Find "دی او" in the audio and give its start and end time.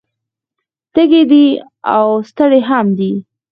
1.31-2.07